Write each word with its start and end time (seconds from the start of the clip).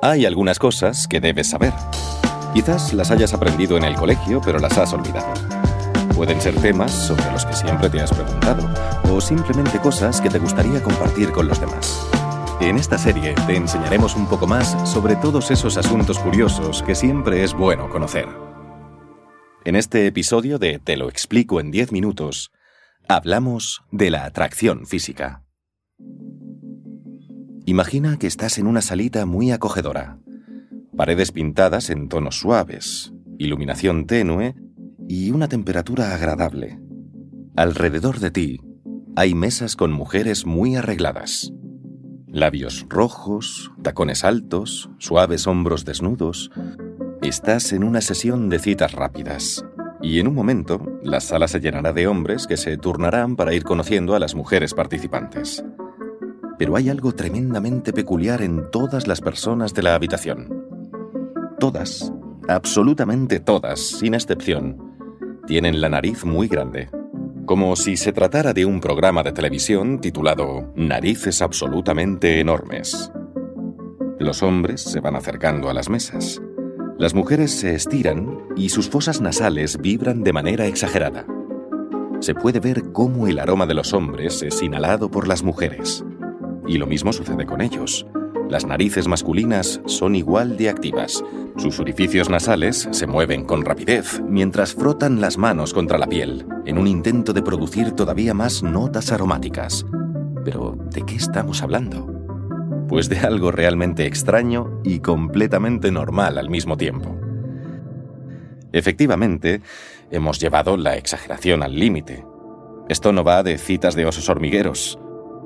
Hay 0.00 0.26
algunas 0.26 0.60
cosas 0.60 1.08
que 1.08 1.18
debes 1.18 1.50
saber. 1.50 1.72
Quizás 2.54 2.94
las 2.94 3.10
hayas 3.10 3.34
aprendido 3.34 3.76
en 3.76 3.82
el 3.82 3.96
colegio, 3.96 4.40
pero 4.44 4.60
las 4.60 4.78
has 4.78 4.92
olvidado. 4.92 5.34
Pueden 6.14 6.40
ser 6.40 6.54
temas 6.54 6.92
sobre 6.92 7.28
los 7.32 7.44
que 7.44 7.52
siempre 7.52 7.90
te 7.90 8.00
has 8.00 8.12
preguntado, 8.12 8.62
o 9.12 9.20
simplemente 9.20 9.80
cosas 9.80 10.20
que 10.20 10.30
te 10.30 10.38
gustaría 10.38 10.80
compartir 10.84 11.32
con 11.32 11.48
los 11.48 11.60
demás. 11.60 12.06
En 12.60 12.76
esta 12.76 12.96
serie 12.96 13.34
te 13.48 13.56
enseñaremos 13.56 14.14
un 14.14 14.28
poco 14.28 14.46
más 14.46 14.88
sobre 14.88 15.16
todos 15.16 15.50
esos 15.50 15.76
asuntos 15.76 16.20
curiosos 16.20 16.84
que 16.84 16.94
siempre 16.94 17.42
es 17.42 17.52
bueno 17.52 17.90
conocer. 17.90 18.28
En 19.64 19.74
este 19.74 20.06
episodio 20.06 20.60
de 20.60 20.78
Te 20.78 20.96
lo 20.96 21.08
explico 21.08 21.58
en 21.58 21.72
10 21.72 21.90
minutos, 21.90 22.52
hablamos 23.08 23.82
de 23.90 24.10
la 24.10 24.26
atracción 24.26 24.86
física. 24.86 25.42
Imagina 27.68 28.18
que 28.18 28.26
estás 28.26 28.56
en 28.56 28.66
una 28.66 28.80
salita 28.80 29.26
muy 29.26 29.50
acogedora. 29.50 30.16
Paredes 30.96 31.32
pintadas 31.32 31.90
en 31.90 32.08
tonos 32.08 32.38
suaves, 32.38 33.12
iluminación 33.36 34.06
tenue 34.06 34.54
y 35.06 35.32
una 35.32 35.48
temperatura 35.48 36.14
agradable. 36.14 36.80
Alrededor 37.56 38.20
de 38.20 38.30
ti 38.30 38.60
hay 39.16 39.34
mesas 39.34 39.76
con 39.76 39.92
mujeres 39.92 40.46
muy 40.46 40.76
arregladas. 40.76 41.52
Labios 42.26 42.86
rojos, 42.88 43.70
tacones 43.82 44.24
altos, 44.24 44.88
suaves 44.96 45.46
hombros 45.46 45.84
desnudos. 45.84 46.50
Estás 47.20 47.74
en 47.74 47.84
una 47.84 48.00
sesión 48.00 48.48
de 48.48 48.60
citas 48.60 48.92
rápidas. 48.92 49.62
Y 50.00 50.20
en 50.20 50.28
un 50.28 50.34
momento, 50.34 50.80
la 51.02 51.20
sala 51.20 51.48
se 51.48 51.60
llenará 51.60 51.92
de 51.92 52.06
hombres 52.06 52.46
que 52.46 52.56
se 52.56 52.78
turnarán 52.78 53.36
para 53.36 53.52
ir 53.52 53.64
conociendo 53.64 54.14
a 54.14 54.18
las 54.18 54.34
mujeres 54.34 54.72
participantes. 54.72 55.62
Pero 56.58 56.76
hay 56.76 56.90
algo 56.90 57.12
tremendamente 57.12 57.92
peculiar 57.92 58.42
en 58.42 58.70
todas 58.70 59.06
las 59.06 59.20
personas 59.20 59.74
de 59.74 59.82
la 59.82 59.94
habitación. 59.94 60.66
Todas, 61.58 62.12
absolutamente 62.48 63.40
todas, 63.40 63.80
sin 63.80 64.14
excepción, 64.14 64.88
tienen 65.46 65.80
la 65.80 65.88
nariz 65.88 66.24
muy 66.24 66.48
grande, 66.48 66.90
como 67.46 67.74
si 67.76 67.96
se 67.96 68.12
tratara 68.12 68.52
de 68.52 68.66
un 68.66 68.80
programa 68.80 69.22
de 69.22 69.32
televisión 69.32 70.00
titulado 70.00 70.72
Narices 70.76 71.40
absolutamente 71.40 72.40
enormes. 72.40 73.10
Los 74.18 74.42
hombres 74.42 74.82
se 74.82 75.00
van 75.00 75.16
acercando 75.16 75.70
a 75.70 75.74
las 75.74 75.88
mesas. 75.88 76.42
Las 76.98 77.14
mujeres 77.14 77.52
se 77.52 77.74
estiran 77.74 78.40
y 78.56 78.70
sus 78.70 78.90
fosas 78.90 79.20
nasales 79.20 79.78
vibran 79.78 80.24
de 80.24 80.32
manera 80.32 80.66
exagerada. 80.66 81.24
Se 82.20 82.34
puede 82.34 82.58
ver 82.58 82.92
cómo 82.92 83.28
el 83.28 83.38
aroma 83.38 83.66
de 83.66 83.74
los 83.74 83.94
hombres 83.94 84.42
es 84.42 84.60
inhalado 84.60 85.08
por 85.10 85.28
las 85.28 85.44
mujeres. 85.44 86.04
Y 86.68 86.78
lo 86.78 86.86
mismo 86.86 87.12
sucede 87.12 87.46
con 87.46 87.60
ellos. 87.60 88.06
Las 88.50 88.66
narices 88.66 89.08
masculinas 89.08 89.80
son 89.86 90.14
igual 90.14 90.56
de 90.56 90.68
activas. 90.68 91.24
Sus 91.56 91.80
orificios 91.80 92.30
nasales 92.30 92.88
se 92.92 93.06
mueven 93.06 93.44
con 93.44 93.64
rapidez 93.64 94.22
mientras 94.26 94.74
frotan 94.74 95.20
las 95.20 95.36
manos 95.38 95.74
contra 95.74 95.98
la 95.98 96.06
piel, 96.06 96.46
en 96.64 96.78
un 96.78 96.86
intento 96.86 97.32
de 97.32 97.42
producir 97.42 97.92
todavía 97.92 98.32
más 98.32 98.62
notas 98.62 99.12
aromáticas. 99.12 99.84
Pero, 100.44 100.78
¿de 100.90 101.02
qué 101.04 101.16
estamos 101.16 101.62
hablando? 101.62 102.06
Pues 102.88 103.08
de 103.08 103.18
algo 103.18 103.50
realmente 103.50 104.06
extraño 104.06 104.80
y 104.84 105.00
completamente 105.00 105.90
normal 105.90 106.38
al 106.38 106.48
mismo 106.48 106.76
tiempo. 106.76 107.16
Efectivamente, 108.72 109.62
hemos 110.10 110.38
llevado 110.38 110.76
la 110.76 110.96
exageración 110.96 111.62
al 111.62 111.78
límite. 111.78 112.24
Esto 112.88 113.12
no 113.12 113.24
va 113.24 113.42
de 113.42 113.58
citas 113.58 113.94
de 113.94 114.06
osos 114.06 114.28
hormigueros. 114.28 114.98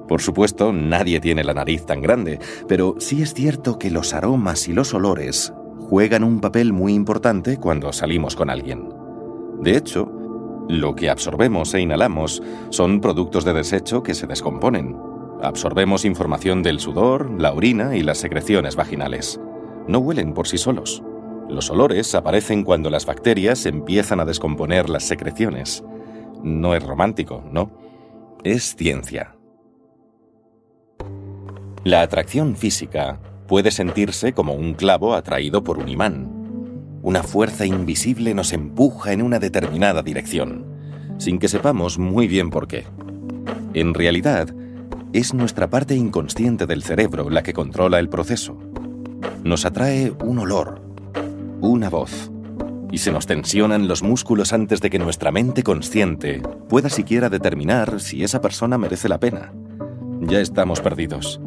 Por 0.08 0.20
supuesto, 0.20 0.72
nadie 0.72 1.20
tiene 1.20 1.44
la 1.44 1.54
nariz 1.54 1.86
tan 1.86 2.02
grande, 2.02 2.38
pero 2.68 2.96
sí 2.98 3.22
es 3.22 3.34
cierto 3.34 3.78
que 3.78 3.90
los 3.90 4.14
aromas 4.14 4.68
y 4.68 4.72
los 4.72 4.94
olores 4.94 5.52
juegan 5.78 6.24
un 6.24 6.40
papel 6.40 6.72
muy 6.72 6.94
importante 6.94 7.58
cuando 7.58 7.92
salimos 7.92 8.36
con 8.36 8.50
alguien. 8.50 8.88
De 9.60 9.76
hecho, 9.76 10.10
lo 10.68 10.94
que 10.94 11.10
absorbemos 11.10 11.74
e 11.74 11.80
inhalamos 11.80 12.42
son 12.70 13.00
productos 13.00 13.44
de 13.44 13.52
desecho 13.52 14.02
que 14.02 14.14
se 14.14 14.26
descomponen. 14.26 14.96
Absorbemos 15.42 16.04
información 16.04 16.62
del 16.62 16.80
sudor, 16.80 17.30
la 17.40 17.52
orina 17.52 17.96
y 17.96 18.02
las 18.02 18.18
secreciones 18.18 18.76
vaginales. 18.76 19.40
No 19.88 19.98
huelen 19.98 20.34
por 20.34 20.46
sí 20.46 20.56
solos. 20.56 21.02
Los 21.48 21.68
olores 21.70 22.14
aparecen 22.14 22.64
cuando 22.64 22.90
las 22.90 23.06
bacterias 23.06 23.66
empiezan 23.66 24.20
a 24.20 24.24
descomponer 24.24 24.88
las 24.88 25.04
secreciones. 25.04 25.84
No 26.42 26.74
es 26.74 26.82
romántico, 26.82 27.44
¿no? 27.50 27.70
Es 28.44 28.74
ciencia. 28.76 29.34
La 31.84 32.02
atracción 32.02 32.54
física 32.54 33.18
puede 33.48 33.72
sentirse 33.72 34.32
como 34.32 34.54
un 34.54 34.74
clavo 34.74 35.14
atraído 35.14 35.64
por 35.64 35.78
un 35.78 35.88
imán. 35.88 36.30
Una 37.02 37.24
fuerza 37.24 37.66
invisible 37.66 38.34
nos 38.34 38.52
empuja 38.52 39.12
en 39.12 39.20
una 39.20 39.40
determinada 39.40 40.00
dirección, 40.02 40.64
sin 41.18 41.40
que 41.40 41.48
sepamos 41.48 41.98
muy 41.98 42.28
bien 42.28 42.50
por 42.50 42.68
qué. 42.68 42.84
En 43.74 43.94
realidad, 43.94 44.54
es 45.12 45.34
nuestra 45.34 45.70
parte 45.70 45.96
inconsciente 45.96 46.66
del 46.66 46.84
cerebro 46.84 47.30
la 47.30 47.42
que 47.42 47.52
controla 47.52 47.98
el 47.98 48.08
proceso. 48.08 48.56
Nos 49.42 49.64
atrae 49.66 50.12
un 50.24 50.38
olor, 50.38 50.80
una 51.60 51.90
voz, 51.90 52.30
y 52.92 52.98
se 52.98 53.10
nos 53.10 53.26
tensionan 53.26 53.88
los 53.88 54.04
músculos 54.04 54.52
antes 54.52 54.80
de 54.80 54.88
que 54.88 55.00
nuestra 55.00 55.32
mente 55.32 55.64
consciente 55.64 56.42
pueda 56.68 56.88
siquiera 56.88 57.28
determinar 57.28 57.98
si 57.98 58.22
esa 58.22 58.40
persona 58.40 58.78
merece 58.78 59.08
la 59.08 59.18
pena. 59.18 59.52
Ya 60.20 60.40
estamos 60.40 60.80
perdidos. 60.80 61.40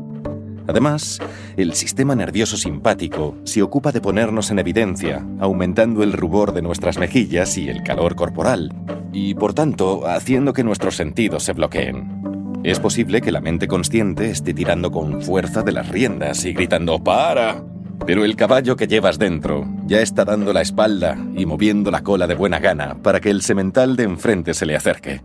Además, 0.68 1.20
el 1.58 1.74
sistema 1.74 2.16
nervioso 2.16 2.58
simpático 2.58 3.36
se 3.44 3.62
ocupa 3.62 3.92
de 3.92 4.02
ponernos 4.02 4.50
en 4.52 4.60
evidencia, 4.60 5.26
aumentando 5.40 6.04
el 6.04 6.14
rubor 6.14 6.54
de 6.54 6.62
nuestras 6.62 6.98
mejillas 6.98 7.58
y 7.58 7.70
el 7.70 7.84
calor 7.84 8.16
corporal, 8.16 8.74
y 9.14 9.36
por 9.36 9.54
tanto 9.54 10.08
haciendo 10.08 10.54
que 10.54 10.64
nuestros 10.64 10.96
sentidos 10.96 11.44
se 11.44 11.54
bloqueen. 11.54 12.62
Es 12.64 12.80
posible 12.80 13.22
que 13.22 13.32
la 13.32 13.42
mente 13.42 13.68
consciente 13.68 14.32
esté 14.32 14.54
tirando 14.54 14.92
con 14.92 15.22
fuerza 15.22 15.62
de 15.62 15.72
las 15.72 15.88
riendas 15.90 16.46
y 16.46 16.54
gritando 16.54 17.04
¡Para! 17.04 17.64
Pero 18.08 18.26
el 18.26 18.36
caballo 18.36 18.76
que 18.76 18.88
llevas 18.88 19.20
dentro 19.20 19.68
ya 19.86 20.02
está 20.02 20.26
dando 20.26 20.52
la 20.52 20.62
espalda 20.62 21.16
y 21.36 21.46
moviendo 21.46 21.92
la 21.92 22.02
cola 22.02 22.28
de 22.28 22.36
buena 22.36 22.60
gana 22.60 23.02
para 23.02 23.20
que 23.20 23.30
el 23.30 23.42
semental 23.42 23.96
de 23.96 24.04
enfrente 24.04 24.54
se 24.54 24.66
le 24.66 24.76
acerque. 24.76 25.22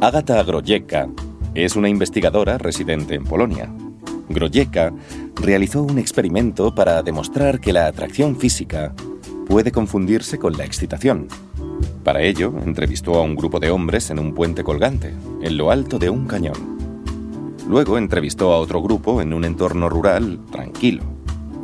Agata 0.00 0.40
Agrojeka 0.40 1.08
es 1.64 1.74
una 1.74 1.88
investigadora 1.88 2.58
residente 2.58 3.14
en 3.14 3.24
Polonia. 3.24 3.72
Grojeka 4.28 4.92
realizó 5.36 5.82
un 5.82 5.98
experimento 5.98 6.74
para 6.74 7.02
demostrar 7.02 7.60
que 7.60 7.72
la 7.72 7.86
atracción 7.86 8.36
física 8.36 8.94
puede 9.48 9.72
confundirse 9.72 10.38
con 10.38 10.56
la 10.56 10.64
excitación. 10.64 11.28
Para 12.04 12.22
ello, 12.22 12.52
entrevistó 12.64 13.14
a 13.14 13.22
un 13.22 13.36
grupo 13.36 13.58
de 13.58 13.70
hombres 13.70 14.10
en 14.10 14.18
un 14.18 14.34
puente 14.34 14.64
colgante, 14.64 15.14
en 15.40 15.56
lo 15.56 15.70
alto 15.70 15.98
de 15.98 16.10
un 16.10 16.26
cañón. 16.26 16.76
Luego 17.68 17.96
entrevistó 17.98 18.52
a 18.52 18.58
otro 18.58 18.82
grupo 18.82 19.22
en 19.22 19.32
un 19.32 19.44
entorno 19.44 19.88
rural 19.88 20.40
tranquilo, 20.50 21.04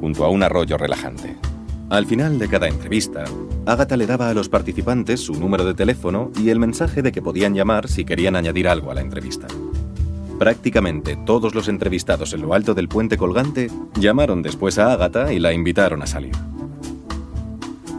junto 0.01 0.25
a 0.25 0.31
un 0.31 0.43
arroyo 0.43 0.79
relajante. 0.79 1.37
Al 1.91 2.07
final 2.07 2.39
de 2.39 2.49
cada 2.49 2.69
entrevista, 2.69 3.25
Agatha 3.67 3.97
le 3.97 4.07
daba 4.07 4.31
a 4.31 4.35
los 4.35 4.49
participantes 4.49 5.21
su 5.21 5.35
número 5.35 5.65
de 5.65 5.75
teléfono 5.75 6.31
y 6.37 6.49
el 6.49 6.59
mensaje 6.59 7.03
de 7.03 7.13
que 7.13 7.21
podían 7.21 7.55
llamar 7.55 7.89
si 7.89 8.05
querían 8.05 8.35
añadir 8.35 8.67
algo 8.67 8.91
a 8.91 8.95
la 8.95 9.03
entrevista. 9.03 9.47
Prácticamente 10.43 11.17
todos 11.25 11.55
los 11.55 11.69
entrevistados 11.69 12.33
en 12.35 12.43
lo 12.43 12.53
alto 12.53 12.75
del 12.75 12.89
puente 12.89 13.17
colgante 13.17 13.71
llamaron 13.95 14.43
después 14.43 14.77
a 14.77 14.93
Agatha 14.93 15.33
y 15.33 15.39
la 15.39 15.53
invitaron 15.53 16.03
a 16.03 16.09
salir. 16.09 16.33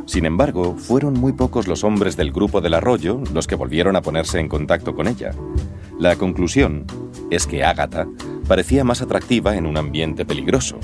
Sin 0.05 0.25
embargo, 0.25 0.75
fueron 0.77 1.13
muy 1.13 1.31
pocos 1.31 1.69
los 1.69 1.85
hombres 1.85 2.17
del 2.17 2.33
grupo 2.33 2.59
del 2.59 2.73
arroyo 2.73 3.21
los 3.33 3.47
que 3.47 3.55
volvieron 3.55 3.95
a 3.95 4.01
ponerse 4.01 4.41
en 4.41 4.49
contacto 4.49 4.93
con 4.93 5.07
ella. 5.07 5.31
La 5.97 6.17
conclusión 6.17 6.85
es 7.31 7.47
que 7.47 7.63
Agatha 7.63 8.07
parecía 8.45 8.83
más 8.83 9.01
atractiva 9.01 9.55
en 9.55 9.65
un 9.65 9.77
ambiente 9.77 10.25
peligroso, 10.25 10.79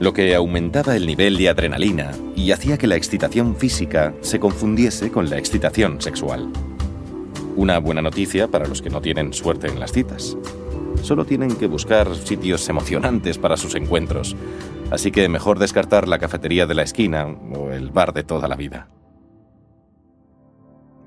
lo 0.00 0.14
que 0.14 0.34
aumentaba 0.34 0.96
el 0.96 1.06
nivel 1.06 1.36
de 1.36 1.50
adrenalina 1.50 2.12
y 2.34 2.52
hacía 2.52 2.78
que 2.78 2.86
la 2.86 2.96
excitación 2.96 3.54
física 3.54 4.14
se 4.22 4.40
confundiese 4.40 5.10
con 5.10 5.28
la 5.28 5.36
excitación 5.36 6.00
sexual. 6.00 6.50
Una 7.54 7.80
buena 7.80 8.00
noticia 8.00 8.48
para 8.48 8.66
los 8.66 8.80
que 8.80 8.88
no 8.88 9.02
tienen 9.02 9.34
suerte 9.34 9.66
en 9.66 9.78
las 9.78 9.92
citas. 9.92 10.38
Solo 11.02 11.24
tienen 11.24 11.56
que 11.56 11.66
buscar 11.66 12.14
sitios 12.14 12.68
emocionantes 12.68 13.36
para 13.36 13.56
sus 13.56 13.74
encuentros. 13.74 14.36
Así 14.90 15.10
que 15.10 15.28
mejor 15.28 15.58
descartar 15.58 16.08
la 16.08 16.18
cafetería 16.18 16.66
de 16.66 16.74
la 16.74 16.82
esquina 16.82 17.26
o 17.26 17.70
el 17.70 17.90
bar 17.90 18.12
de 18.12 18.22
toda 18.24 18.48
la 18.48 18.56
vida. 18.56 18.88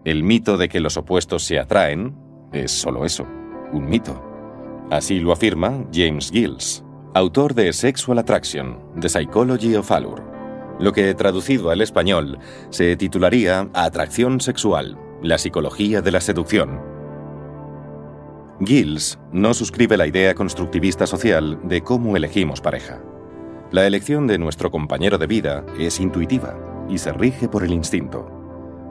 El 0.04 0.24
mito 0.24 0.58
de 0.58 0.70
que 0.70 0.80
los 0.80 0.98
opuestos 0.98 1.44
se 1.44 1.60
atraen 1.60 2.16
es 2.52 2.72
solo 2.72 3.06
eso, 3.06 3.26
un 3.72 3.90
mito. 3.90 4.22
Así 4.92 5.20
lo 5.20 5.32
afirma 5.32 5.84
James 5.92 6.30
Gills, 6.30 6.84
autor 7.14 7.56
de 7.56 7.74
Sexual 7.74 8.20
Attraction, 8.20 8.78
The 9.00 9.10
Psychology 9.10 9.76
of 9.76 9.92
Allure, 9.92 10.22
lo 10.80 10.92
que 10.92 11.14
traducido 11.16 11.72
al 11.72 11.82
español 11.82 12.38
se 12.70 12.96
titularía 12.98 13.70
Atracción 13.74 14.42
sexual, 14.42 14.98
la 15.24 15.38
psicología 15.38 16.02
de 16.02 16.12
la 16.12 16.22
seducción, 16.22 16.95
Gills 18.64 19.20
no 19.34 19.54
suscribe 19.54 19.98
la 19.98 20.08
idea 20.08 20.34
constructivista 20.34 21.06
social 21.06 21.60
de 21.64 21.82
cómo 21.82 22.16
elegimos 22.16 22.62
pareja. 22.62 23.02
La 23.72 23.86
elección 23.86 24.28
de 24.28 24.38
nuestro 24.38 24.72
compañero 24.72 25.18
de 25.18 25.28
vida 25.28 25.66
es 25.78 26.00
intuitiva 26.00 26.56
y 26.90 26.98
se 26.98 27.12
rige 27.12 27.50
por 27.50 27.66
el 27.66 27.74
instinto. 27.74 28.32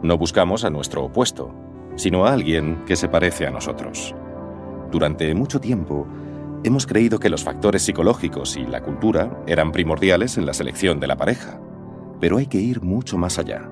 No 0.02 0.18
buscamos 0.18 0.64
a 0.64 0.70
nuestro 0.70 1.04
opuesto, 1.04 1.54
sino 1.96 2.26
a 2.26 2.34
alguien 2.34 2.84
que 2.84 2.94
se 2.94 3.08
parece 3.08 3.46
a 3.46 3.50
nosotros. 3.50 4.14
Durante 4.90 5.34
mucho 5.34 5.60
tiempo, 5.60 6.06
hemos 6.62 6.86
creído 6.86 7.18
que 7.18 7.30
los 7.30 7.42
factores 7.42 7.82
psicológicos 7.82 8.58
y 8.58 8.66
la 8.66 8.82
cultura 8.82 9.42
eran 9.46 9.72
primordiales 9.72 10.36
en 10.36 10.44
la 10.44 10.52
selección 10.52 11.00
de 11.00 11.06
la 11.06 11.16
pareja, 11.16 11.58
pero 12.20 12.36
hay 12.36 12.48
que 12.48 12.58
ir 12.58 12.82
mucho 12.82 13.16
más 13.16 13.38
allá. 13.38 13.70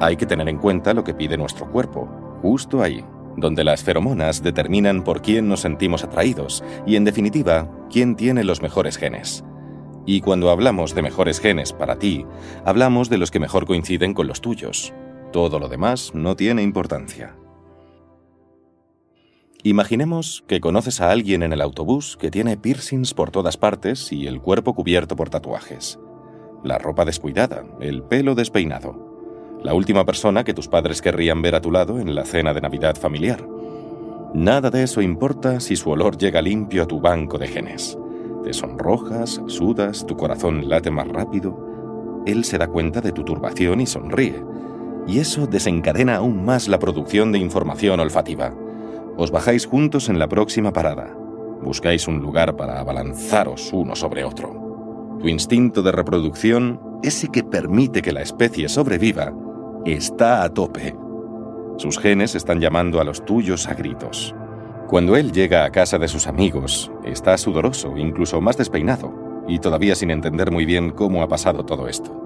Hay 0.00 0.16
que 0.16 0.26
tener 0.26 0.50
en 0.50 0.58
cuenta 0.58 0.92
lo 0.92 1.02
que 1.02 1.14
pide 1.14 1.38
nuestro 1.38 1.70
cuerpo, 1.70 2.10
justo 2.42 2.82
ahí, 2.82 3.02
donde 3.36 3.64
las 3.64 3.82
feromonas 3.82 4.42
determinan 4.42 5.04
por 5.04 5.22
quién 5.22 5.48
nos 5.48 5.60
sentimos 5.60 6.04
atraídos 6.04 6.64
y, 6.86 6.96
en 6.96 7.04
definitiva, 7.04 7.70
quién 7.90 8.16
tiene 8.16 8.44
los 8.44 8.62
mejores 8.62 8.96
genes. 8.96 9.44
Y 10.06 10.20
cuando 10.20 10.50
hablamos 10.50 10.94
de 10.94 11.02
mejores 11.02 11.40
genes 11.40 11.72
para 11.72 11.98
ti, 11.98 12.26
hablamos 12.64 13.10
de 13.10 13.18
los 13.18 13.30
que 13.30 13.40
mejor 13.40 13.66
coinciden 13.66 14.14
con 14.14 14.26
los 14.26 14.40
tuyos. 14.40 14.92
Todo 15.32 15.58
lo 15.58 15.68
demás 15.68 16.12
no 16.14 16.36
tiene 16.36 16.62
importancia. 16.62 17.36
Imaginemos 19.62 20.42
que 20.46 20.60
conoces 20.60 21.02
a 21.02 21.10
alguien 21.10 21.42
en 21.42 21.52
el 21.52 21.60
autobús 21.60 22.16
que 22.16 22.30
tiene 22.30 22.56
piercings 22.56 23.12
por 23.12 23.30
todas 23.30 23.58
partes 23.58 24.10
y 24.10 24.26
el 24.26 24.40
cuerpo 24.40 24.74
cubierto 24.74 25.16
por 25.16 25.28
tatuajes. 25.28 25.98
La 26.64 26.78
ropa 26.78 27.04
descuidada, 27.04 27.64
el 27.80 28.02
pelo 28.02 28.34
despeinado 28.34 29.09
la 29.62 29.74
última 29.74 30.04
persona 30.04 30.44
que 30.44 30.54
tus 30.54 30.68
padres 30.68 31.02
querrían 31.02 31.42
ver 31.42 31.54
a 31.54 31.60
tu 31.60 31.70
lado 31.70 31.98
en 31.98 32.14
la 32.14 32.24
cena 32.24 32.54
de 32.54 32.60
Navidad 32.60 32.96
familiar. 32.96 33.46
Nada 34.32 34.70
de 34.70 34.84
eso 34.84 35.02
importa 35.02 35.60
si 35.60 35.76
su 35.76 35.90
olor 35.90 36.16
llega 36.16 36.40
limpio 36.40 36.84
a 36.84 36.86
tu 36.86 37.00
banco 37.00 37.36
de 37.36 37.48
genes. 37.48 37.98
Te 38.44 38.52
sonrojas, 38.52 39.42
sudas, 39.46 40.06
tu 40.06 40.16
corazón 40.16 40.68
late 40.68 40.90
más 40.90 41.08
rápido. 41.08 42.22
Él 42.26 42.44
se 42.44 42.56
da 42.56 42.68
cuenta 42.68 43.00
de 43.00 43.12
tu 43.12 43.24
turbación 43.24 43.80
y 43.80 43.86
sonríe. 43.86 44.42
Y 45.06 45.18
eso 45.18 45.46
desencadena 45.46 46.16
aún 46.16 46.44
más 46.44 46.68
la 46.68 46.78
producción 46.78 47.32
de 47.32 47.38
información 47.38 48.00
olfativa. 48.00 48.54
Os 49.16 49.30
bajáis 49.30 49.66
juntos 49.66 50.08
en 50.08 50.18
la 50.18 50.28
próxima 50.28 50.72
parada. 50.72 51.14
Buscáis 51.62 52.08
un 52.08 52.20
lugar 52.20 52.56
para 52.56 52.80
abalanzaros 52.80 53.70
uno 53.72 53.94
sobre 53.94 54.24
otro. 54.24 55.18
Tu 55.20 55.28
instinto 55.28 55.82
de 55.82 55.92
reproducción, 55.92 56.80
ese 57.02 57.28
que 57.28 57.44
permite 57.44 58.00
que 58.00 58.12
la 58.12 58.22
especie 58.22 58.68
sobreviva, 58.68 59.34
está 59.84 60.42
a 60.42 60.52
tope. 60.52 60.94
Sus 61.76 61.98
genes 61.98 62.34
están 62.34 62.60
llamando 62.60 63.00
a 63.00 63.04
los 63.04 63.24
tuyos 63.24 63.66
a 63.66 63.74
gritos. 63.74 64.34
Cuando 64.88 65.16
él 65.16 65.32
llega 65.32 65.64
a 65.64 65.70
casa 65.70 65.98
de 65.98 66.08
sus 66.08 66.26
amigos, 66.26 66.90
está 67.04 67.38
sudoroso, 67.38 67.96
incluso 67.96 68.40
más 68.40 68.56
despeinado, 68.56 69.14
y 69.48 69.58
todavía 69.58 69.94
sin 69.94 70.10
entender 70.10 70.50
muy 70.50 70.66
bien 70.66 70.90
cómo 70.90 71.22
ha 71.22 71.28
pasado 71.28 71.64
todo 71.64 71.88
esto. 71.88 72.16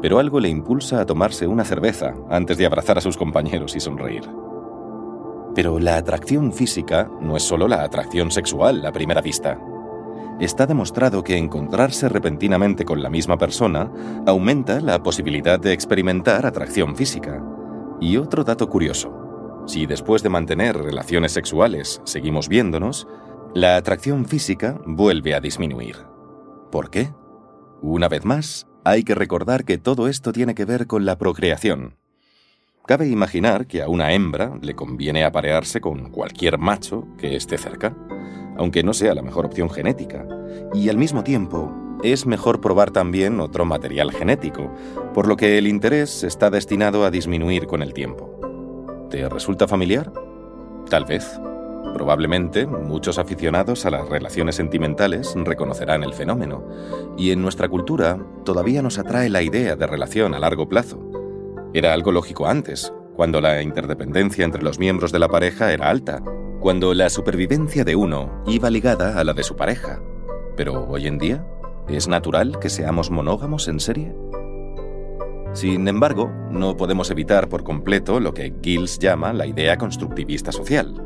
Pero 0.00 0.18
algo 0.18 0.38
le 0.38 0.48
impulsa 0.48 1.00
a 1.00 1.06
tomarse 1.06 1.46
una 1.46 1.64
cerveza 1.64 2.14
antes 2.30 2.56
de 2.56 2.66
abrazar 2.66 2.98
a 2.98 3.00
sus 3.00 3.16
compañeros 3.16 3.74
y 3.74 3.80
sonreír. 3.80 4.22
Pero 5.54 5.80
la 5.80 5.96
atracción 5.96 6.52
física 6.52 7.10
no 7.20 7.36
es 7.36 7.42
solo 7.42 7.66
la 7.66 7.82
atracción 7.82 8.30
sexual 8.30 8.86
a 8.86 8.92
primera 8.92 9.20
vista 9.20 9.58
está 10.40 10.66
demostrado 10.66 11.24
que 11.24 11.36
encontrarse 11.36 12.08
repentinamente 12.08 12.84
con 12.84 13.02
la 13.02 13.10
misma 13.10 13.38
persona 13.38 13.90
aumenta 14.26 14.80
la 14.80 15.02
posibilidad 15.02 15.58
de 15.58 15.72
experimentar 15.72 16.46
atracción 16.46 16.96
física. 16.96 17.42
Y 18.00 18.16
otro 18.16 18.44
dato 18.44 18.68
curioso, 18.68 19.64
si 19.66 19.86
después 19.86 20.22
de 20.22 20.28
mantener 20.28 20.76
relaciones 20.76 21.32
sexuales 21.32 22.00
seguimos 22.04 22.48
viéndonos, 22.48 23.08
la 23.54 23.76
atracción 23.76 24.26
física 24.26 24.80
vuelve 24.86 25.34
a 25.34 25.40
disminuir. 25.40 25.96
¿Por 26.70 26.90
qué? 26.90 27.12
Una 27.82 28.08
vez 28.08 28.24
más, 28.24 28.68
hay 28.84 29.02
que 29.02 29.14
recordar 29.14 29.64
que 29.64 29.78
todo 29.78 30.06
esto 30.06 30.32
tiene 30.32 30.54
que 30.54 30.64
ver 30.64 30.86
con 30.86 31.04
la 31.04 31.18
procreación. 31.18 31.96
Cabe 32.86 33.08
imaginar 33.08 33.66
que 33.66 33.82
a 33.82 33.88
una 33.88 34.12
hembra 34.12 34.56
le 34.62 34.74
conviene 34.74 35.24
aparearse 35.24 35.80
con 35.80 36.10
cualquier 36.10 36.58
macho 36.58 37.06
que 37.18 37.36
esté 37.36 37.58
cerca 37.58 37.94
aunque 38.58 38.82
no 38.82 38.92
sea 38.92 39.14
la 39.14 39.22
mejor 39.22 39.46
opción 39.46 39.70
genética. 39.70 40.26
Y 40.74 40.88
al 40.88 40.98
mismo 40.98 41.24
tiempo, 41.24 41.72
es 42.02 42.26
mejor 42.26 42.60
probar 42.60 42.90
también 42.90 43.40
otro 43.40 43.64
material 43.64 44.12
genético, 44.12 44.72
por 45.14 45.26
lo 45.26 45.36
que 45.36 45.58
el 45.58 45.66
interés 45.66 46.22
está 46.22 46.50
destinado 46.50 47.04
a 47.04 47.10
disminuir 47.10 47.66
con 47.66 47.82
el 47.82 47.92
tiempo. 47.92 48.38
¿Te 49.10 49.28
resulta 49.28 49.66
familiar? 49.66 50.12
Tal 50.88 51.04
vez. 51.04 51.40
Probablemente 51.94 52.66
muchos 52.66 53.18
aficionados 53.18 53.86
a 53.86 53.90
las 53.90 54.08
relaciones 54.08 54.56
sentimentales 54.56 55.34
reconocerán 55.36 56.04
el 56.04 56.12
fenómeno, 56.12 56.64
y 57.16 57.30
en 57.30 57.42
nuestra 57.42 57.68
cultura 57.68 58.18
todavía 58.44 58.82
nos 58.82 58.98
atrae 58.98 59.28
la 59.28 59.42
idea 59.42 59.74
de 59.74 59.86
relación 59.86 60.34
a 60.34 60.38
largo 60.38 60.68
plazo. 60.68 61.00
Era 61.72 61.94
algo 61.94 62.12
lógico 62.12 62.46
antes, 62.46 62.92
cuando 63.16 63.40
la 63.40 63.62
interdependencia 63.62 64.44
entre 64.44 64.62
los 64.62 64.78
miembros 64.78 65.10
de 65.10 65.18
la 65.18 65.28
pareja 65.28 65.72
era 65.72 65.90
alta, 65.90 66.22
cuando 66.60 66.92
la 66.92 67.08
supervivencia 67.08 67.84
de 67.84 67.94
uno 67.94 68.42
iba 68.46 68.70
ligada 68.70 69.18
a 69.18 69.24
la 69.24 69.32
de 69.32 69.44
su 69.44 69.54
pareja. 69.54 70.00
Pero 70.56 70.86
hoy 70.88 71.06
en 71.06 71.18
día, 71.18 71.46
¿es 71.88 72.08
natural 72.08 72.58
que 72.58 72.68
seamos 72.68 73.10
monógamos 73.10 73.68
en 73.68 73.78
serie? 73.78 74.14
Sin 75.52 75.86
embargo, 75.86 76.32
no 76.50 76.76
podemos 76.76 77.10
evitar 77.10 77.48
por 77.48 77.62
completo 77.62 78.18
lo 78.18 78.34
que 78.34 78.54
Gills 78.60 78.98
llama 78.98 79.32
la 79.32 79.46
idea 79.46 79.76
constructivista 79.76 80.50
social. 80.50 81.02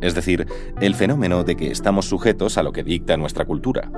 Es 0.00 0.14
decir, 0.14 0.46
el 0.80 0.94
fenómeno 0.94 1.42
de 1.42 1.56
que 1.56 1.70
estamos 1.72 2.06
sujetos 2.06 2.56
a 2.56 2.62
lo 2.62 2.72
que 2.72 2.84
dicta 2.84 3.16
nuestra 3.16 3.44
cultura. 3.44 3.90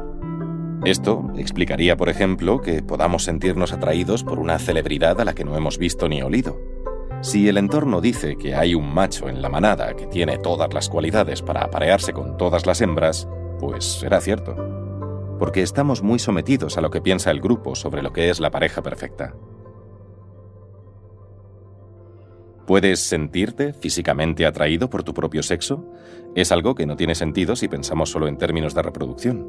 Esto 0.85 1.31
explicaría, 1.37 1.99
por 1.99 2.09
ejemplo, 2.09 2.63
que 2.63 2.83
podamos 2.83 3.25
sentirnos 3.25 3.75
atraídos 3.75 4.25
por 4.25 4.39
una 4.39 4.59
celebridad 4.59 5.21
a 5.21 5.27
la 5.27 5.35
que 5.35 5.45
no 5.45 5.57
hemos 5.57 5.77
visto 5.77 6.09
ni 6.09 6.23
olido 6.23 6.70
si 7.23 7.49
el 7.49 7.59
entorno 7.59 8.01
dice 8.01 8.37
que 8.37 8.55
hay 8.55 8.75
un 8.75 8.93
macho 8.93 9.29
en 9.29 9.43
la 9.43 9.51
manada 9.51 9.95
que 9.95 10.07
tiene 10.07 10.39
todas 10.39 10.73
las 10.73 10.89
cualidades 10.89 11.43
para 11.43 11.63
aparearse 11.63 12.13
con 12.13 12.39
todas 12.39 12.67
las 12.67 12.81
hembras, 12.81 13.29
pues 13.59 13.85
será 13.85 14.21
cierto. 14.21 14.57
Porque 15.39 15.63
estamos 15.63 16.03
muy 16.03 16.19
sometidos 16.19 16.79
a 16.79 16.81
lo 16.81 16.91
que 16.91 17.03
piensa 17.03 17.31
el 17.31 17.41
grupo 17.41 17.75
sobre 17.75 18.03
lo 18.03 18.13
que 18.13 18.31
es 18.31 18.41
la 18.41 18.51
pareja 18.51 18.83
perfecta. 18.83 19.35
¿Puedes 22.67 23.01
sentirte 23.01 23.75
físicamente 23.75 24.47
atraído 24.47 24.89
por 24.89 25.03
tu 25.03 25.13
propio 25.13 25.43
sexo? 25.43 25.93
Es 26.35 26.53
algo 26.53 26.75
que 26.75 26.87
no 26.87 26.97
tiene 26.97 27.15
sentido 27.15 27.55
si 27.55 27.69
pensamos 27.69 28.11
solo 28.11 28.29
en 28.29 28.39
términos 28.39 28.75
de 28.75 28.83
reproducción. 28.83 29.47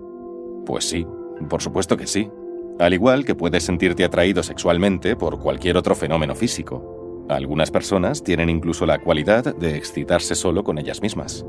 Pues 0.66 0.90
sí, 0.90 1.06
por 1.50 1.62
supuesto 1.62 1.96
que 1.96 2.08
sí. 2.08 2.30
Al 2.80 2.94
igual 2.94 3.24
que 3.24 3.36
puedes 3.36 3.64
sentirte 3.64 4.04
atraído 4.04 4.44
sexualmente 4.44 5.16
por 5.16 5.40
cualquier 5.40 5.78
otro 5.78 5.94
fenómeno 5.94 6.36
físico. 6.36 6.91
Algunas 7.32 7.72
personas 7.72 8.24
tienen 8.24 8.50
incluso 8.50 8.86
la 8.86 9.00
cualidad 9.00 9.56
de 9.56 9.78
excitarse 9.78 10.36
solo 10.36 10.66
con 10.66 10.78
ellas 10.78 11.02
mismas. 11.02 11.46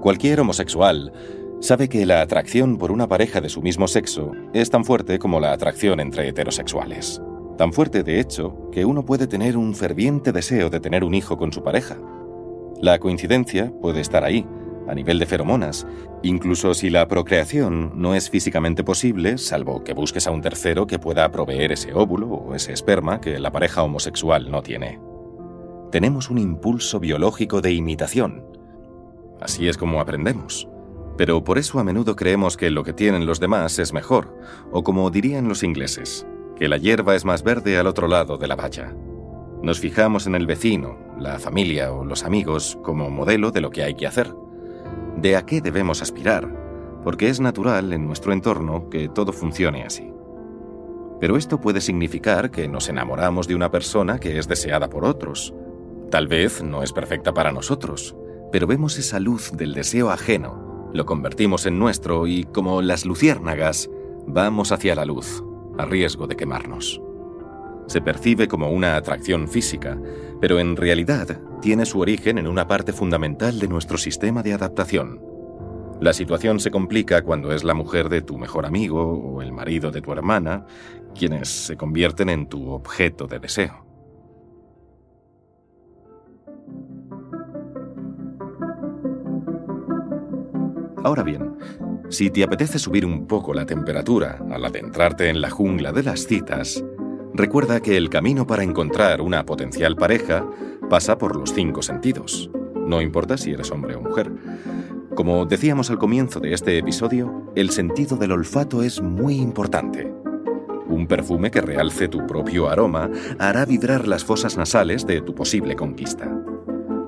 Cualquier 0.00 0.40
homosexual 0.40 1.12
sabe 1.60 1.88
que 1.88 2.04
la 2.04 2.20
atracción 2.20 2.78
por 2.78 2.90
una 2.90 3.06
pareja 3.06 3.40
de 3.40 3.48
su 3.48 3.62
mismo 3.62 3.86
sexo 3.86 4.32
es 4.52 4.70
tan 4.70 4.84
fuerte 4.84 5.20
como 5.20 5.38
la 5.38 5.52
atracción 5.52 6.00
entre 6.00 6.26
heterosexuales. 6.26 7.22
Tan 7.56 7.72
fuerte, 7.72 8.02
de 8.02 8.18
hecho, 8.18 8.70
que 8.72 8.84
uno 8.84 9.04
puede 9.04 9.28
tener 9.28 9.56
un 9.56 9.76
ferviente 9.76 10.32
deseo 10.32 10.68
de 10.68 10.80
tener 10.80 11.04
un 11.04 11.14
hijo 11.14 11.38
con 11.38 11.52
su 11.52 11.62
pareja. 11.62 11.98
La 12.80 12.98
coincidencia 12.98 13.72
puede 13.80 14.00
estar 14.00 14.24
ahí, 14.24 14.44
a 14.88 14.94
nivel 14.94 15.18
de 15.18 15.26
feromonas, 15.26 15.86
incluso 16.22 16.74
si 16.74 16.90
la 16.90 17.08
procreación 17.08 17.92
no 17.94 18.14
es 18.14 18.30
físicamente 18.30 18.84
posible, 18.84 19.38
salvo 19.38 19.84
que 19.84 19.94
busques 19.94 20.26
a 20.26 20.30
un 20.30 20.42
tercero 20.42 20.86
que 20.86 20.98
pueda 20.98 21.30
proveer 21.30 21.72
ese 21.72 21.92
óvulo 21.94 22.28
o 22.28 22.54
ese 22.54 22.72
esperma 22.72 23.20
que 23.20 23.38
la 23.38 23.52
pareja 23.52 23.82
homosexual 23.82 24.50
no 24.50 24.62
tiene. 24.62 25.00
Tenemos 25.90 26.30
un 26.30 26.38
impulso 26.38 27.00
biológico 27.00 27.60
de 27.60 27.72
imitación. 27.72 28.44
Así 29.40 29.68
es 29.68 29.76
como 29.76 30.00
aprendemos. 30.00 30.68
Pero 31.18 31.44
por 31.44 31.58
eso 31.58 31.78
a 31.78 31.84
menudo 31.84 32.16
creemos 32.16 32.56
que 32.56 32.70
lo 32.70 32.84
que 32.84 32.94
tienen 32.94 33.26
los 33.26 33.38
demás 33.38 33.78
es 33.78 33.92
mejor, 33.92 34.38
o 34.70 34.82
como 34.82 35.10
dirían 35.10 35.46
los 35.46 35.62
ingleses, 35.62 36.26
que 36.56 36.68
la 36.68 36.78
hierba 36.78 37.14
es 37.14 37.26
más 37.26 37.42
verde 37.42 37.76
al 37.76 37.86
otro 37.86 38.08
lado 38.08 38.38
de 38.38 38.48
la 38.48 38.56
valla. 38.56 38.94
Nos 39.62 39.78
fijamos 39.78 40.26
en 40.26 40.34
el 40.34 40.46
vecino, 40.46 40.96
la 41.18 41.38
familia 41.38 41.92
o 41.92 42.04
los 42.04 42.24
amigos 42.24 42.78
como 42.82 43.10
modelo 43.10 43.50
de 43.50 43.60
lo 43.60 43.70
que 43.70 43.82
hay 43.82 43.94
que 43.94 44.06
hacer 44.06 44.34
de 45.16 45.36
a 45.36 45.46
qué 45.46 45.60
debemos 45.60 46.02
aspirar, 46.02 46.48
porque 47.04 47.28
es 47.28 47.40
natural 47.40 47.92
en 47.92 48.06
nuestro 48.06 48.32
entorno 48.32 48.88
que 48.88 49.08
todo 49.08 49.32
funcione 49.32 49.84
así. 49.84 50.12
Pero 51.20 51.36
esto 51.36 51.60
puede 51.60 51.80
significar 51.80 52.50
que 52.50 52.68
nos 52.68 52.88
enamoramos 52.88 53.46
de 53.46 53.54
una 53.54 53.70
persona 53.70 54.18
que 54.18 54.38
es 54.38 54.48
deseada 54.48 54.88
por 54.88 55.04
otros. 55.04 55.54
Tal 56.10 56.26
vez 56.26 56.62
no 56.62 56.82
es 56.82 56.92
perfecta 56.92 57.32
para 57.32 57.52
nosotros, 57.52 58.16
pero 58.50 58.66
vemos 58.66 58.98
esa 58.98 59.20
luz 59.20 59.52
del 59.52 59.74
deseo 59.74 60.10
ajeno, 60.10 60.90
lo 60.92 61.06
convertimos 61.06 61.64
en 61.64 61.78
nuestro 61.78 62.26
y, 62.26 62.44
como 62.44 62.82
las 62.82 63.06
luciérnagas, 63.06 63.88
vamos 64.26 64.72
hacia 64.72 64.94
la 64.94 65.06
luz, 65.06 65.42
a 65.78 65.86
riesgo 65.86 66.26
de 66.26 66.36
quemarnos. 66.36 67.00
Se 67.92 68.00
percibe 68.00 68.48
como 68.48 68.70
una 68.70 68.96
atracción 68.96 69.48
física, 69.48 69.98
pero 70.40 70.58
en 70.58 70.76
realidad 70.76 71.42
tiene 71.60 71.84
su 71.84 72.00
origen 72.00 72.38
en 72.38 72.46
una 72.46 72.66
parte 72.66 72.94
fundamental 72.94 73.58
de 73.58 73.68
nuestro 73.68 73.98
sistema 73.98 74.42
de 74.42 74.54
adaptación. 74.54 75.20
La 76.00 76.14
situación 76.14 76.58
se 76.58 76.70
complica 76.70 77.20
cuando 77.20 77.52
es 77.52 77.64
la 77.64 77.74
mujer 77.74 78.08
de 78.08 78.22
tu 78.22 78.38
mejor 78.38 78.64
amigo 78.64 79.12
o 79.12 79.42
el 79.42 79.52
marido 79.52 79.90
de 79.90 80.00
tu 80.00 80.10
hermana 80.10 80.64
quienes 81.14 81.50
se 81.50 81.76
convierten 81.76 82.30
en 82.30 82.46
tu 82.46 82.70
objeto 82.70 83.26
de 83.26 83.38
deseo. 83.40 83.84
Ahora 91.04 91.24
bien, 91.24 91.58
si 92.08 92.30
te 92.30 92.42
apetece 92.42 92.78
subir 92.78 93.04
un 93.04 93.26
poco 93.26 93.52
la 93.52 93.66
temperatura 93.66 94.38
al 94.50 94.64
adentrarte 94.64 95.28
en 95.28 95.42
la 95.42 95.50
jungla 95.50 95.92
de 95.92 96.04
las 96.04 96.26
citas, 96.26 96.82
recuerda 97.34 97.80
que 97.80 97.96
el 97.96 98.10
camino 98.10 98.46
para 98.46 98.62
encontrar 98.62 99.20
una 99.20 99.44
potencial 99.44 99.96
pareja 99.96 100.46
pasa 100.88 101.18
por 101.18 101.36
los 101.36 101.52
cinco 101.52 101.82
sentidos. 101.82 102.50
No 102.74 103.00
importa 103.00 103.36
si 103.36 103.52
eres 103.52 103.70
hombre 103.70 103.94
o 103.94 104.00
mujer. 104.00 104.30
Como 105.14 105.44
decíamos 105.46 105.90
al 105.90 105.98
comienzo 105.98 106.40
de 106.40 106.54
este 106.54 106.78
episodio, 106.78 107.50
el 107.54 107.70
sentido 107.70 108.16
del 108.16 108.32
olfato 108.32 108.82
es 108.82 109.00
muy 109.02 109.36
importante. 109.36 110.12
Un 110.88 111.06
perfume 111.06 111.50
que 111.50 111.60
realce 111.60 112.08
tu 112.08 112.26
propio 112.26 112.68
aroma 112.68 113.10
hará 113.38 113.64
vibrar 113.64 114.08
las 114.08 114.24
fosas 114.24 114.56
nasales 114.56 115.06
de 115.06 115.20
tu 115.20 115.34
posible 115.34 115.76
conquista. 115.76 116.30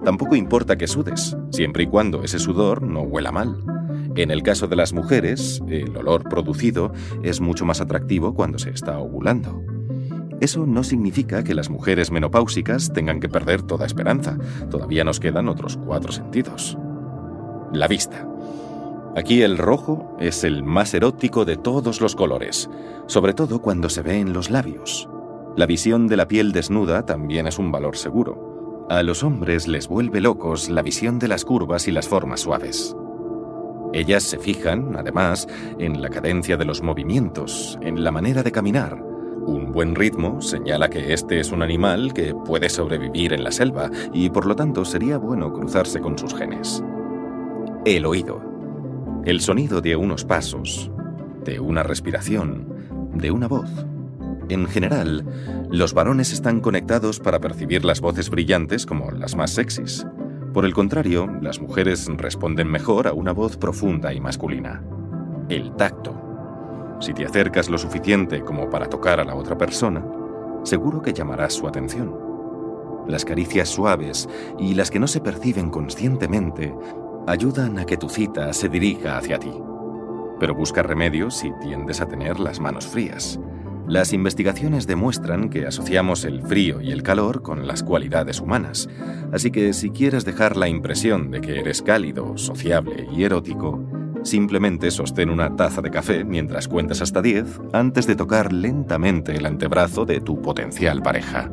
Tampoco 0.04 0.36
importa 0.36 0.76
que 0.76 0.86
sudes, 0.86 1.36
siempre 1.50 1.84
y 1.84 1.86
cuando 1.86 2.22
ese 2.22 2.38
sudor 2.38 2.82
no 2.82 3.02
huela 3.02 3.32
mal. 3.32 3.56
En 4.16 4.30
el 4.30 4.42
caso 4.42 4.68
de 4.68 4.76
las 4.76 4.92
mujeres, 4.92 5.62
el 5.66 5.96
olor 5.96 6.28
producido 6.28 6.92
es 7.22 7.40
mucho 7.40 7.64
más 7.64 7.80
atractivo 7.80 8.34
cuando 8.34 8.58
se 8.58 8.70
está 8.70 8.98
ovulando. 8.98 9.73
Eso 10.40 10.66
no 10.66 10.82
significa 10.82 11.44
que 11.44 11.54
las 11.54 11.70
mujeres 11.70 12.10
menopáusicas 12.10 12.92
tengan 12.92 13.20
que 13.20 13.28
perder 13.28 13.62
toda 13.62 13.86
esperanza. 13.86 14.36
Todavía 14.70 15.04
nos 15.04 15.20
quedan 15.20 15.48
otros 15.48 15.76
cuatro 15.76 16.12
sentidos. 16.12 16.76
La 17.72 17.88
vista. 17.88 18.26
Aquí 19.16 19.42
el 19.42 19.58
rojo 19.58 20.16
es 20.18 20.42
el 20.42 20.64
más 20.64 20.92
erótico 20.92 21.44
de 21.44 21.56
todos 21.56 22.00
los 22.00 22.16
colores, 22.16 22.68
sobre 23.06 23.32
todo 23.32 23.62
cuando 23.62 23.88
se 23.88 24.02
ve 24.02 24.18
en 24.18 24.32
los 24.32 24.50
labios. 24.50 25.08
La 25.56 25.66
visión 25.66 26.08
de 26.08 26.16
la 26.16 26.26
piel 26.26 26.50
desnuda 26.50 27.06
también 27.06 27.46
es 27.46 27.60
un 27.60 27.70
valor 27.70 27.96
seguro. 27.96 28.86
A 28.90 29.04
los 29.04 29.22
hombres 29.22 29.68
les 29.68 29.86
vuelve 29.86 30.20
locos 30.20 30.68
la 30.68 30.82
visión 30.82 31.20
de 31.20 31.28
las 31.28 31.44
curvas 31.44 31.86
y 31.86 31.92
las 31.92 32.08
formas 32.08 32.40
suaves. 32.40 32.96
Ellas 33.92 34.24
se 34.24 34.38
fijan, 34.38 34.96
además, 34.96 35.46
en 35.78 36.02
la 36.02 36.10
cadencia 36.10 36.56
de 36.56 36.64
los 36.64 36.82
movimientos, 36.82 37.78
en 37.80 38.02
la 38.02 38.10
manera 38.10 38.42
de 38.42 38.50
caminar. 38.50 39.13
Buen 39.74 39.96
ritmo 39.96 40.40
señala 40.40 40.88
que 40.88 41.12
este 41.12 41.40
es 41.40 41.50
un 41.50 41.60
animal 41.60 42.14
que 42.14 42.32
puede 42.32 42.68
sobrevivir 42.68 43.32
en 43.32 43.42
la 43.42 43.50
selva 43.50 43.90
y 44.12 44.30
por 44.30 44.46
lo 44.46 44.54
tanto 44.54 44.84
sería 44.84 45.18
bueno 45.18 45.52
cruzarse 45.52 45.98
con 45.98 46.16
sus 46.16 46.32
genes. 46.32 46.80
El 47.84 48.06
oído. 48.06 48.40
El 49.24 49.40
sonido 49.40 49.80
de 49.80 49.96
unos 49.96 50.24
pasos, 50.24 50.92
de 51.44 51.58
una 51.58 51.82
respiración, 51.82 53.10
de 53.14 53.32
una 53.32 53.48
voz. 53.48 53.68
En 54.48 54.68
general, 54.68 55.26
los 55.72 55.92
varones 55.92 56.32
están 56.32 56.60
conectados 56.60 57.18
para 57.18 57.40
percibir 57.40 57.84
las 57.84 58.00
voces 58.00 58.30
brillantes 58.30 58.86
como 58.86 59.10
las 59.10 59.34
más 59.34 59.50
sexys. 59.50 60.06
Por 60.52 60.66
el 60.66 60.72
contrario, 60.72 61.28
las 61.42 61.60
mujeres 61.60 62.06
responden 62.16 62.70
mejor 62.70 63.08
a 63.08 63.12
una 63.12 63.32
voz 63.32 63.56
profunda 63.56 64.14
y 64.14 64.20
masculina. 64.20 64.84
El 65.48 65.74
tacto. 65.74 66.33
Si 67.00 67.12
te 67.12 67.26
acercas 67.26 67.68
lo 67.68 67.78
suficiente 67.78 68.42
como 68.42 68.70
para 68.70 68.88
tocar 68.88 69.20
a 69.20 69.24
la 69.24 69.34
otra 69.34 69.58
persona, 69.58 70.04
seguro 70.62 71.02
que 71.02 71.12
llamarás 71.12 71.54
su 71.54 71.66
atención. 71.66 72.14
Las 73.06 73.24
caricias 73.24 73.68
suaves 73.68 74.28
y 74.58 74.74
las 74.74 74.90
que 74.90 74.98
no 74.98 75.06
se 75.06 75.20
perciben 75.20 75.70
conscientemente 75.70 76.74
ayudan 77.26 77.78
a 77.78 77.84
que 77.84 77.96
tu 77.96 78.08
cita 78.08 78.52
se 78.52 78.68
dirija 78.68 79.18
hacia 79.18 79.38
ti. 79.38 79.52
Pero 80.40 80.54
busca 80.54 80.82
remedios 80.82 81.36
si 81.36 81.52
tiendes 81.60 82.00
a 82.00 82.06
tener 82.06 82.40
las 82.40 82.60
manos 82.60 82.86
frías. 82.86 83.38
Las 83.86 84.14
investigaciones 84.14 84.86
demuestran 84.86 85.50
que 85.50 85.66
asociamos 85.66 86.24
el 86.24 86.40
frío 86.42 86.80
y 86.80 86.90
el 86.90 87.02
calor 87.02 87.42
con 87.42 87.66
las 87.66 87.82
cualidades 87.82 88.40
humanas, 88.40 88.88
así 89.30 89.50
que 89.50 89.74
si 89.74 89.90
quieres 89.90 90.24
dejar 90.24 90.56
la 90.56 90.68
impresión 90.68 91.30
de 91.30 91.42
que 91.42 91.60
eres 91.60 91.82
cálido, 91.82 92.38
sociable 92.38 93.06
y 93.14 93.24
erótico, 93.24 93.84
simplemente 94.24 94.90
sostén 94.90 95.30
una 95.30 95.54
taza 95.54 95.80
de 95.80 95.90
café 95.90 96.24
mientras 96.24 96.66
cuentas 96.66 97.00
hasta 97.00 97.22
10 97.22 97.60
antes 97.72 98.06
de 98.06 98.16
tocar 98.16 98.52
lentamente 98.52 99.36
el 99.36 99.46
antebrazo 99.46 100.04
de 100.04 100.20
tu 100.20 100.42
potencial 100.42 101.02
pareja. 101.02 101.52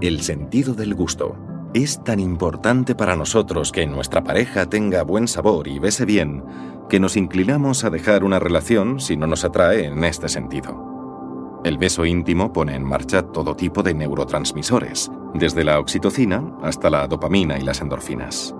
El 0.00 0.22
sentido 0.22 0.74
del 0.74 0.94
gusto. 0.94 1.36
Es 1.74 2.02
tan 2.02 2.18
importante 2.18 2.94
para 2.94 3.14
nosotros 3.14 3.72
que 3.72 3.86
nuestra 3.86 4.24
pareja 4.24 4.66
tenga 4.66 5.02
buen 5.02 5.28
sabor 5.28 5.68
y 5.68 5.78
bese 5.78 6.06
bien 6.06 6.42
que 6.88 6.98
nos 6.98 7.16
inclinamos 7.16 7.84
a 7.84 7.90
dejar 7.90 8.24
una 8.24 8.38
relación 8.38 9.00
si 9.00 9.16
no 9.16 9.26
nos 9.26 9.44
atrae 9.44 9.84
en 9.84 10.02
este 10.04 10.28
sentido. 10.28 11.60
El 11.64 11.76
beso 11.76 12.06
íntimo 12.06 12.52
pone 12.52 12.74
en 12.74 12.84
marcha 12.84 13.22
todo 13.22 13.54
tipo 13.54 13.82
de 13.82 13.92
neurotransmisores, 13.92 15.10
desde 15.34 15.64
la 15.64 15.78
oxitocina 15.78 16.56
hasta 16.62 16.88
la 16.88 17.06
dopamina 17.06 17.58
y 17.58 17.62
las 17.62 17.80
endorfinas. 17.80 18.54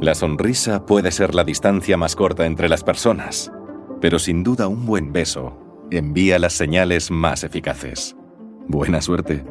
La 0.00 0.14
sonrisa 0.14 0.86
puede 0.86 1.10
ser 1.10 1.34
la 1.34 1.42
distancia 1.42 1.96
más 1.96 2.14
corta 2.14 2.46
entre 2.46 2.68
las 2.68 2.84
personas, 2.84 3.50
pero 4.00 4.20
sin 4.20 4.44
duda 4.44 4.68
un 4.68 4.86
buen 4.86 5.12
beso 5.12 5.58
envía 5.90 6.38
las 6.38 6.52
señales 6.52 7.10
más 7.10 7.42
eficaces. 7.42 8.14
Buena 8.68 9.00
suerte. 9.00 9.44